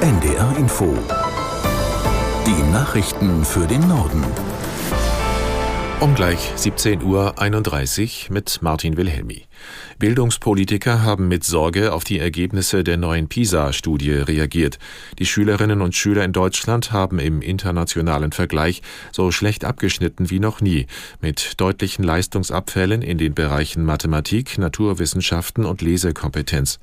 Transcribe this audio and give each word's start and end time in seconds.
NDR 0.00 0.56
Info. 0.56 0.96
Die 2.46 2.72
Nachrichten 2.72 3.44
für 3.44 3.66
den 3.66 3.80
Norden. 3.88 4.24
Um 5.98 6.14
gleich 6.14 6.52
17.31 6.56 7.02
Uhr 8.28 8.32
mit 8.32 8.62
Martin 8.62 8.96
Wilhelmi. 8.96 9.46
Bildungspolitiker 9.98 11.02
haben 11.02 11.26
mit 11.26 11.42
Sorge 11.42 11.92
auf 11.92 12.04
die 12.04 12.20
Ergebnisse 12.20 12.84
der 12.84 12.96
neuen 12.96 13.26
PISA-Studie 13.26 14.12
reagiert. 14.12 14.78
Die 15.18 15.26
Schülerinnen 15.26 15.82
und 15.82 15.96
Schüler 15.96 16.22
in 16.22 16.32
Deutschland 16.32 16.92
haben 16.92 17.18
im 17.18 17.42
internationalen 17.42 18.30
Vergleich 18.30 18.82
so 19.10 19.32
schlecht 19.32 19.64
abgeschnitten 19.64 20.30
wie 20.30 20.38
noch 20.38 20.60
nie, 20.60 20.86
mit 21.20 21.60
deutlichen 21.60 22.04
Leistungsabfällen 22.04 23.02
in 23.02 23.18
den 23.18 23.34
Bereichen 23.34 23.84
Mathematik, 23.84 24.58
Naturwissenschaften 24.58 25.64
und 25.64 25.82
Lesekompetenz. 25.82 26.78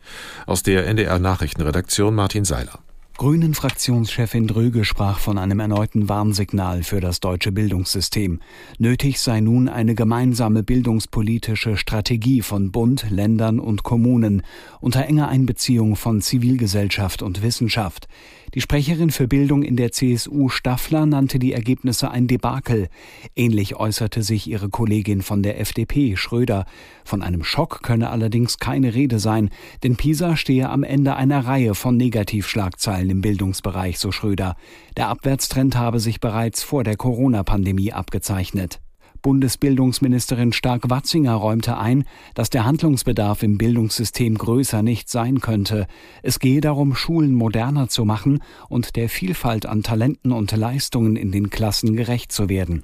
Aus 0.45 0.63
der 0.63 0.86
NDR 0.86 1.18
Nachrichtenredaktion 1.18 2.13
Martin 2.13 2.43
Seiler. 2.43 2.84
Grünen-Fraktionschefin 3.18 4.46
Dröge 4.46 4.83
sprach 4.83 5.19
von 5.19 5.37
einem 5.37 5.61
erneuten 5.61 6.10
Warnsignal 6.10 6.83
für 6.83 7.00
das 7.00 7.21
deutsche 7.21 7.54
Bildungssystem. 7.54 8.41
Nötig 8.78 9.21
sei 9.21 9.39
nun 9.39 9.69
eine 9.69 9.96
gemeinsame 9.96 10.64
bildungspolitische 10.64 11.78
Strategie 11.78 12.41
von 12.41 12.74
Bund, 12.74 13.05
Ländern 13.10 13.61
und 13.61 13.83
Kommunen 13.83 14.41
unter 14.82 15.05
enger 15.05 15.29
Einbeziehung 15.29 15.96
von 15.96 16.19
Zivilgesellschaft 16.19 17.21
und 17.21 17.41
Wissenschaft. 17.41 18.10
Die 18.55 18.61
Sprecherin 18.61 19.09
für 19.09 19.27
Bildung 19.27 19.64
in 19.64 19.75
der 19.75 19.91
CSU 19.91 20.47
Staffler 20.47 21.05
nannte 21.05 21.39
die 21.39 21.51
Ergebnisse 21.51 22.09
ein 22.09 22.25
Debakel. 22.25 22.87
Ähnlich 23.36 23.75
äußerte 23.75 24.23
sich 24.23 24.50
ihre 24.50 24.69
Kollegin 24.69 25.21
von 25.21 25.43
der 25.43 25.59
FDP 25.59 26.15
Schröder. 26.15 26.65
Von 27.04 27.21
einem 27.21 27.43
Schock 27.43 27.83
könne 27.83 28.11
allerdings 28.11 28.57
keine 28.57 28.93
Rede 28.93 29.19
sein, 29.19 29.49
denn 29.83 29.97
PISA 29.97 30.37
stehe 30.37 30.69
am 30.69 30.83
Ende 30.83 31.18
einer 31.18 31.46
Reihe 31.46 31.75
von 31.75 31.97
Negativschlagzeilen 31.97 33.09
im 33.09 33.19
Bildungsbereich, 33.22 33.99
so 33.99 34.13
Schröder. 34.13 34.55
Der 34.95 35.09
Abwärtstrend 35.09 35.75
habe 35.75 35.99
sich 35.99 36.21
bereits 36.21 36.63
vor 36.63 36.85
der 36.85 36.95
Corona-Pandemie 36.95 37.91
abgezeichnet. 37.91 38.80
Bundesbildungsministerin 39.25 40.53
Stark-Watzinger 40.53 41.33
räumte 41.33 41.79
ein, 41.79 42.05
dass 42.35 42.51
der 42.51 42.63
Handlungsbedarf 42.63 43.41
im 43.41 43.57
Bildungssystem 43.57 44.37
größer 44.37 44.83
nicht 44.83 45.09
sein 45.09 45.41
könnte. 45.41 45.87
Es 46.21 46.37
gehe 46.37 46.61
darum, 46.61 46.93
Schulen 46.93 47.33
moderner 47.33 47.89
zu 47.89 48.05
machen 48.05 48.43
und 48.69 48.95
der 48.95 49.09
Vielfalt 49.09 49.65
an 49.65 49.81
Talenten 49.81 50.31
und 50.31 50.51
Leistungen 50.51 51.15
in 51.15 51.31
den 51.31 51.49
Klassen 51.49 51.95
gerecht 51.95 52.31
zu 52.31 52.49
werden. 52.49 52.83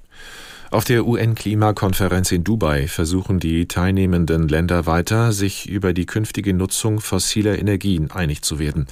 Auf 0.71 0.85
der 0.85 1.05
UN-Klimakonferenz 1.05 2.31
in 2.31 2.45
Dubai 2.45 2.87
versuchen 2.87 3.41
die 3.41 3.67
teilnehmenden 3.67 4.47
Länder 4.47 4.85
weiter, 4.85 5.33
sich 5.33 5.67
über 5.67 5.91
die 5.91 6.05
künftige 6.05 6.53
Nutzung 6.53 7.01
fossiler 7.01 7.59
Energien 7.59 8.09
einig 8.09 8.41
zu 8.41 8.57
werden. 8.57 8.87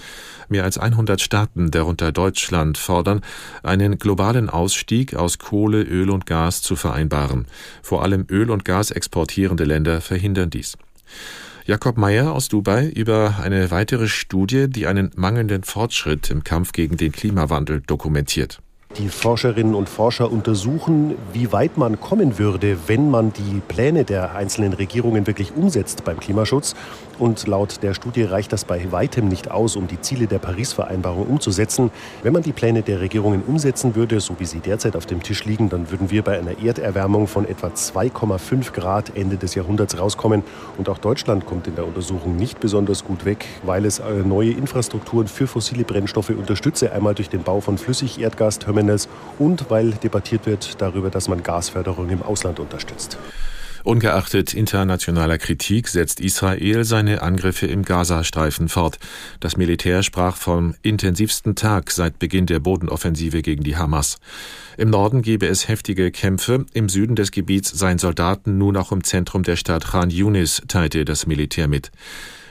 Mehr 0.50 0.66
als 0.66 0.78
100 0.78 1.22
Staaten, 1.22 1.72
darunter 1.72 2.12
Deutschland, 2.12 2.78
fordern, 2.78 3.22
einen 3.64 3.98
globalen 3.98 4.50
Ausstieg 4.50 5.16
aus 5.16 5.40
Kohle, 5.40 5.82
Öl 5.84 6.10
und 6.10 6.26
Gas 6.26 6.62
zu 6.62 6.76
vereinbaren. 6.76 7.48
Vor 7.82 8.04
allem 8.04 8.28
Öl- 8.30 8.52
und 8.52 8.66
Gas 8.66 8.92
exportierende 8.92 9.64
Länder 9.64 10.02
verhindern 10.02 10.50
dies. 10.50 10.78
Jakob 11.66 11.96
Meyer 11.96 12.34
aus 12.34 12.50
Dubai 12.50 12.90
über 12.90 13.36
eine 13.42 13.72
weitere 13.72 14.10
Studie, 14.10 14.68
die 14.68 14.86
einen 14.86 15.12
mangelnden 15.16 15.64
Fortschritt 15.64 16.30
im 16.30 16.44
Kampf 16.44 16.74
gegen 16.74 16.98
den 16.98 17.14
Klimawandel 17.14 17.80
dokumentiert. 17.88 18.60
Die 18.98 19.08
Forscherinnen 19.08 19.76
und 19.76 19.88
Forscher 19.88 20.32
untersuchen, 20.32 21.16
wie 21.32 21.52
weit 21.52 21.78
man 21.78 22.00
kommen 22.00 22.40
würde, 22.40 22.76
wenn 22.88 23.12
man 23.12 23.32
die 23.32 23.62
Pläne 23.68 24.04
der 24.04 24.36
einzelnen 24.36 24.73
Regierungen 24.73 25.28
wirklich 25.28 25.56
umsetzt 25.56 26.04
beim 26.06 26.20
Klimaschutz. 26.20 26.76
Und 27.20 27.48
laut 27.48 27.84
der 27.84 27.94
Studie 27.94 28.23
reicht 28.23 28.52
das 28.52 28.66
bei 28.66 28.92
weitem 28.92 29.28
nicht 29.28 29.52
aus, 29.52 29.76
um 29.76 29.88
die 29.88 30.00
Ziele 30.00 30.26
der 30.26 30.40
Paris-Vereinbarung 30.40 31.28
umzusetzen. 31.28 31.92
Wenn 32.23 32.32
man 32.32 32.44
die 32.44 32.54
Pläne 32.54 32.82
der 32.82 33.02
Regierungen 33.02 33.44
umsetzen 33.45 33.94
würde, 33.95 34.22
so 34.22 34.40
wie 34.40 34.45
sie 34.45 34.60
derzeit 34.60 34.95
auf 34.95 35.06
dem 35.06 35.22
Tisch 35.22 35.44
liegen, 35.44 35.70
dann 35.70 35.92
würden 35.92 36.10
wir 36.12 36.23
bei 36.23 36.40
einer 36.40 36.58
Erderwärmung 36.58 37.28
von 37.28 37.45
etwa 37.45 37.67
2,5 37.67 38.71
Grad 38.71 39.16
Ende 39.17 39.36
des 39.36 39.54
Jahrhunderts 39.54 40.00
rauskommen. 40.00 40.44
Und 40.77 40.88
auch 40.88 40.98
Deutschland 40.98 41.45
kommt 41.45 41.67
in 41.67 41.76
der 41.76 41.86
Untersuchung 41.86 42.38
nicht 42.38 42.61
besonders 42.61 43.04
gut 43.04 43.26
weg, 43.26 43.45
weil 43.64 43.86
es 43.86 44.00
äh, 44.00 44.11
neue 44.26 44.52
Infrastrukturen 44.52 45.27
für 45.27 45.45
fossile 45.45 45.83
Brennstoffe 45.83 46.30
unterstütze. 46.30 46.94
Einmal 46.94 47.16
durch 47.16 47.30
den 47.30 47.44
Bau 47.44 47.60
von 47.60 47.77
Flüssigerdgasterminals 48.80 49.08
und 49.38 49.70
weil 49.70 49.92
debattiert 49.92 50.45
wird 50.45 50.82
darüber, 50.82 51.10
dass 51.10 51.28
man 51.28 51.44
Gasförderung 51.44 52.10
im 52.10 52.22
Ausland 52.22 52.60
unterstützt. 52.60 53.17
Ungeachtet 53.86 54.54
internationaler 54.54 55.38
Kritik 55.38 55.88
setzt 55.88 56.20
Israel 56.20 56.84
seine 56.84 57.22
Angriffe 57.22 57.66
im 57.66 57.84
Gazastreifen 57.84 58.68
fort. 58.68 59.00
Das 59.39 59.56
Militär 59.56 60.04
sprach 60.04 60.36
vom 60.36 60.76
intensivsten 60.82 61.56
Tag 61.56 61.89
seit 61.92 62.20
Beginn 62.20 62.45
der 62.45 62.60
Bodenoffensive 62.60 63.42
gegen 63.42 63.64
die 63.64 63.78
Hamas. 63.78 64.20
Im 64.78 64.89
Norden 64.89 65.22
gebe 65.22 65.48
es 65.48 65.70
heftige 65.70 66.12
Kämpfe, 66.12 66.66
im 66.73 66.89
Süden 66.89 67.16
des 67.16 67.32
Gebiets 67.32 67.70
seien 67.70 68.00
Soldaten 68.00 68.58
nun 68.58 68.76
auch 68.76 68.92
im 68.92 69.06
Zentrum 69.06 69.44
der 69.44 69.56
Stadt 69.56 69.88
Khan 69.88 70.10
Yunis, 70.10 70.62
teilte 70.68 71.06
das 71.06 71.26
Militär 71.26 71.70
mit. 71.70 71.89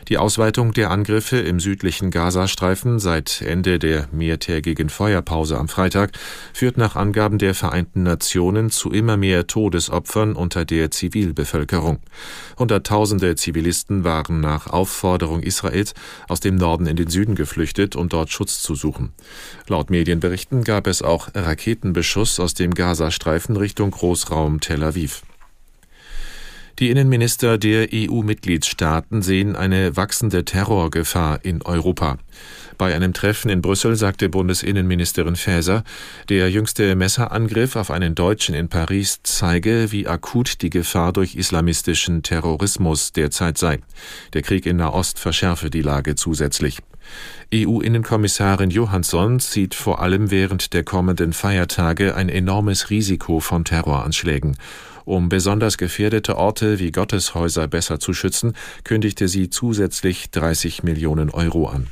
Die 0.09 0.17
Ausweitung 0.17 0.73
der 0.73 0.91
Angriffe 0.91 1.37
im 1.37 1.61
südlichen 1.61 2.11
Gazastreifen 2.11 2.99
seit 2.99 3.43
Ende 3.43 3.79
der 3.79 4.09
mehrtägigen 4.11 4.89
Feuerpause 4.89 5.59
am 5.59 5.69
Freitag 5.69 6.13
führt 6.55 6.79
nach 6.79 6.97
Angaben 6.97 7.37
der 7.37 7.55
Vereinten 7.55 8.05
Nationen 8.05 8.71
zu 8.71 8.91
immer 8.91 9.19
mehr 9.19 9.47
Todesopfern 9.47 10.33
unter 10.35 10.65
der 10.65 10.91
Zivilbevölkerung. 10.91 11.99
Hunderttausende 12.59 13.37
Zivilisten 13.37 14.03
waren 14.03 14.41
nach 14.41 14.67
Aufforderung 14.69 15.43
Israels 15.43 15.93
aus 16.27 16.41
dem 16.41 16.57
Norden 16.57 16.87
in 16.87 16.97
den 16.97 17.11
Süden 17.11 17.35
geflüchtet, 17.35 17.95
um 17.95 18.09
dort 18.09 18.31
Schutz 18.31 18.63
zu 18.63 18.75
suchen. 18.75 19.13
Laut 19.67 19.91
Medienberichten 19.91 20.65
gab 20.65 20.87
es 20.87 21.03
auch 21.03 21.29
Raketenbeschuss 21.35 22.41
aus 22.41 22.55
dem 22.55 22.73
Gazastreifen 22.73 23.59
Richtung 23.59 23.91
Großraum 23.91 24.61
Tel 24.61 24.83
Aviv. 24.85 25.23
Die 26.79 26.91
Innenminister 26.91 27.59
der 27.59 27.89
EU-Mitgliedstaaten 27.93 29.21
sehen 29.21 29.57
eine 29.57 29.97
wachsende 29.97 30.45
Terrorgefahr 30.45 31.45
in 31.45 31.61
Europa. 31.63 32.19
Bei 32.79 32.95
einem 32.95 33.13
Treffen 33.13 33.49
in 33.51 33.63
Brüssel 33.63 33.97
sagte 33.97 34.29
Bundesinnenministerin 34.29 35.35
Faeser, 35.35 35.83
der 36.29 36.49
jüngste 36.49 36.95
Messerangriff 36.95 37.75
auf 37.75 37.91
einen 37.91 38.15
Deutschen 38.15 38.55
in 38.55 38.69
Paris 38.69 39.19
zeige, 39.25 39.91
wie 39.91 40.07
akut 40.07 40.63
die 40.63 40.71
Gefahr 40.71 41.13
durch 41.13 41.35
islamistischen 41.35 42.23
Terrorismus 42.23 43.13
derzeit 43.13 43.59
sei. 43.59 43.81
Der 44.33 44.43
Krieg 44.43 44.65
in 44.65 44.77
Nahost 44.77 45.19
verschärfe 45.19 45.71
die 45.71 45.83
Lage 45.83 46.15
zusätzlich. 46.15 46.79
EU-Innenkommissarin 47.53 48.71
Johansson 48.71 49.41
sieht 49.41 49.75
vor 49.75 50.01
allem 50.01 50.31
während 50.31 50.73
der 50.75 50.85
kommenden 50.85 51.33
Feiertage 51.33 52.15
ein 52.15 52.29
enormes 52.29 52.91
Risiko 52.91 53.41
von 53.41 53.65
Terroranschlägen. 53.65 54.57
Um 55.09 55.31
besonders 55.31 55.79
gefährdete 55.79 56.37
Orte 56.37 56.79
wie 56.79 56.93
Gotteshäuser 56.93 57.67
besser 57.67 57.99
zu 57.99 58.13
schützen, 58.13 58.53
kündigte 58.85 59.27
sie 59.27 59.49
zusätzlich 59.49 60.31
30 60.33 60.83
Millionen 60.83 61.31
Euro 61.31 61.67
an. 61.67 61.87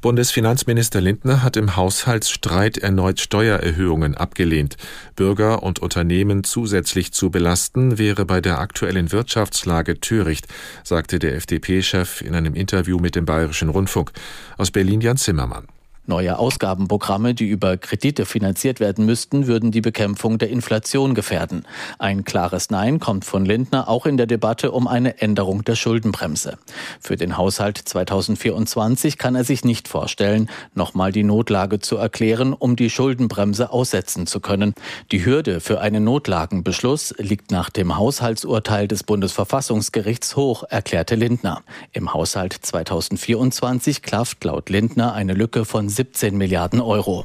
Bundesfinanzminister 0.00 1.00
Lindner 1.00 1.44
hat 1.44 1.56
im 1.56 1.76
Haushaltsstreit 1.76 2.78
erneut 2.78 3.20
Steuererhöhungen 3.20 4.16
abgelehnt. 4.16 4.76
Bürger 5.14 5.62
und 5.62 5.78
Unternehmen 5.78 6.42
zusätzlich 6.42 7.12
zu 7.12 7.30
belasten, 7.30 7.98
wäre 7.98 8.24
bei 8.24 8.40
der 8.40 8.58
aktuellen 8.58 9.12
Wirtschaftslage 9.12 10.00
töricht, 10.00 10.48
sagte 10.82 11.20
der 11.20 11.36
FDP-Chef 11.36 12.20
in 12.20 12.34
einem 12.34 12.54
Interview 12.54 12.98
mit 12.98 13.14
dem 13.14 13.26
Bayerischen 13.26 13.68
Rundfunk. 13.68 14.10
Aus 14.58 14.72
Berlin 14.72 15.00
Jan 15.00 15.18
Zimmermann. 15.18 15.68
Neue 16.06 16.38
Ausgabenprogramme, 16.38 17.32
die 17.32 17.48
über 17.48 17.78
Kredite 17.78 18.26
finanziert 18.26 18.78
werden 18.78 19.06
müssten, 19.06 19.46
würden 19.46 19.70
die 19.70 19.80
Bekämpfung 19.80 20.36
der 20.36 20.50
Inflation 20.50 21.14
gefährden. 21.14 21.64
Ein 21.98 22.24
klares 22.24 22.68
Nein 22.68 23.00
kommt 23.00 23.24
von 23.24 23.46
Lindner 23.46 23.88
auch 23.88 24.04
in 24.04 24.18
der 24.18 24.26
Debatte 24.26 24.72
um 24.72 24.86
eine 24.86 25.22
Änderung 25.22 25.64
der 25.64 25.76
Schuldenbremse. 25.76 26.58
Für 27.00 27.16
den 27.16 27.38
Haushalt 27.38 27.78
2024 27.78 29.16
kann 29.16 29.34
er 29.34 29.44
sich 29.44 29.64
nicht 29.64 29.88
vorstellen, 29.88 30.50
nochmal 30.74 31.10
die 31.10 31.22
Notlage 31.22 31.78
zu 31.78 31.96
erklären, 31.96 32.52
um 32.52 32.76
die 32.76 32.90
Schuldenbremse 32.90 33.72
aussetzen 33.72 34.26
zu 34.26 34.40
können. 34.40 34.74
Die 35.10 35.24
Hürde 35.24 35.60
für 35.60 35.80
einen 35.80 36.04
Notlagenbeschluss 36.04 37.14
liegt 37.16 37.50
nach 37.50 37.70
dem 37.70 37.96
Haushaltsurteil 37.96 38.88
des 38.88 39.04
Bundesverfassungsgerichts 39.04 40.36
hoch, 40.36 40.64
erklärte 40.68 41.14
Lindner. 41.14 41.62
Im 41.92 42.12
Haushalt 42.12 42.52
2024 42.52 44.02
klafft 44.02 44.44
laut 44.44 44.68
Lindner 44.68 45.14
eine 45.14 45.32
Lücke 45.32 45.64
von 45.64 45.93
17 45.94 46.36
Milliarden 46.36 46.80
Euro. 46.80 47.24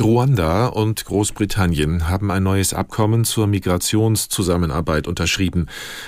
Ruanda 0.00 0.66
und 0.66 1.04
Großbritannien 1.04 2.08
haben 2.08 2.32
ein 2.32 2.42
neues 2.42 2.74
Abkommen 2.74 3.24
zur 3.24 3.46
Migrationszusammenarbeit 3.46 5.06
unterschrieben. 5.06 5.66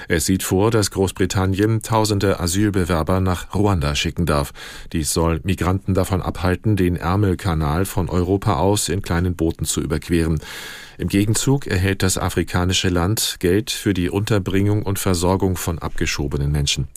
Es 0.09 0.27
sieht 0.27 0.43
vor, 0.43 0.73
dass 0.73 0.91
Großbritannien 0.91 1.83
tausende 1.83 2.41
Asylbewerber 2.41 3.21
nach 3.21 3.55
Ruanda 3.55 3.95
schicken 3.95 4.27
darf. 4.27 4.53
Dies 4.93 5.13
soll 5.13 5.41
Migranten 5.45 5.95
davon 5.95 6.21
abhalten, 6.21 6.75
den 6.75 6.97
Ärmelkanal 6.97 7.85
von 7.85 8.09
Europa 8.09 8.57
aus 8.57 8.89
in 8.89 9.03
kleinen 9.03 9.37
Booten 9.37 9.67
zu 9.67 9.81
überqueren. 9.81 10.41
Im 10.99 11.09
Gegenzug 11.09 11.67
erhält 11.67 12.03
das 12.03 12.19
afrikanische 12.19 12.89
Land 12.89 13.37
Geld 13.39 13.71
für 13.71 13.95
die 13.95 14.09
Unterbringung 14.09 14.83
und 14.83 14.99
Versorgung 14.99 15.57
von 15.57 15.79
abgeschobenen 15.79 16.51
Menschen. 16.51 16.89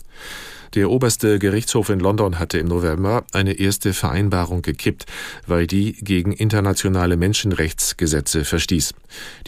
Der 0.74 0.88
oberste 0.88 1.40
Gerichtshof 1.40 1.88
in 1.88 1.98
London 1.98 2.38
hatte 2.38 2.58
im 2.58 2.68
November 2.68 3.24
eine 3.32 3.54
erste 3.54 3.92
Vereinbarung 3.92 4.62
gekippt, 4.62 5.04
weil 5.46 5.66
die 5.66 5.94
gegen 5.94 6.32
internationale 6.32 7.16
Menschenrechtsgesetze 7.16 8.44
verstieß. 8.44 8.94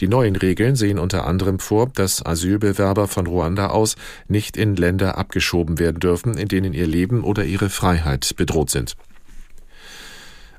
Die 0.01 0.09
neuen 0.09 0.35
Regeln 0.35 0.75
sehen 0.75 0.99
unter 0.99 1.25
anderem 1.25 1.59
vor, 1.59 1.89
dass 1.93 2.25
Asylbewerber 2.25 3.07
von 3.07 3.25
Ruanda 3.25 3.67
aus 3.67 3.95
nicht 4.27 4.57
in 4.57 4.75
Länder 4.75 5.17
abgeschoben 5.17 5.79
werden 5.79 6.01
dürfen, 6.01 6.37
in 6.37 6.49
denen 6.49 6.73
ihr 6.73 6.87
Leben 6.87 7.23
oder 7.23 7.45
ihre 7.45 7.69
Freiheit 7.69 8.33
bedroht 8.35 8.69
sind. 8.69 8.97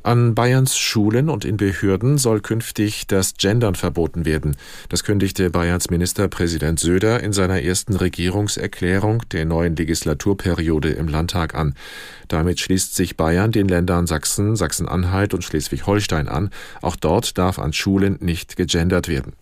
An 0.04 0.34
Bayerns 0.34 0.76
Schulen 0.76 1.30
und 1.30 1.46
in 1.46 1.56
Behörden 1.56 2.18
soll 2.18 2.40
künftig 2.40 3.06
das 3.06 3.38
Gendern 3.38 3.74
verboten 3.74 4.26
werden. 4.26 4.54
Das 4.90 5.02
kündigte 5.02 5.48
Bayerns 5.48 5.88
Ministerpräsident 5.88 6.78
Söder 6.78 7.22
in 7.22 7.32
seiner 7.32 7.62
ersten 7.62 7.96
Regierungserklärung 7.96 9.22
der 9.32 9.46
neuen 9.46 9.76
Legislaturperiode 9.76 10.90
im 10.90 11.08
Landtag 11.08 11.54
an. 11.54 11.74
Damit 12.28 12.60
schließt 12.60 12.94
sich 12.94 13.16
Bayern 13.16 13.50
den 13.50 13.66
Ländern 13.66 14.06
Sachsen, 14.06 14.56
Sachsen-Anhalt 14.56 15.32
und 15.32 15.42
Schleswig-Holstein 15.42 16.28
an. 16.28 16.50
Auch 16.82 16.96
dort 16.96 17.38
darf 17.38 17.58
an 17.58 17.72
Schulen 17.72 18.18
nicht 18.20 18.56
gegendert 18.56 19.08
werden. 19.08 19.32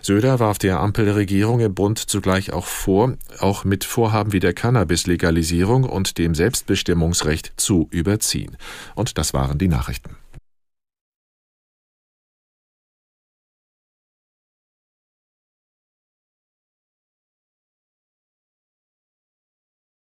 Söder 0.00 0.40
warf 0.40 0.58
der 0.58 0.80
Ampelregierung 0.80 1.60
im 1.60 1.74
Bund 1.74 1.98
zugleich 1.98 2.52
auch 2.52 2.66
vor, 2.66 3.14
auch 3.38 3.64
mit 3.64 3.84
Vorhaben 3.84 4.32
wie 4.32 4.40
der 4.40 4.52
Cannabis-Legalisierung 4.52 5.84
und 5.84 6.18
dem 6.18 6.34
Selbstbestimmungsrecht 6.34 7.52
zu 7.56 7.88
überziehen. 7.90 8.56
Und 8.94 9.18
das 9.18 9.32
waren 9.32 9.58
die 9.58 9.68
Nachrichten. 9.68 10.16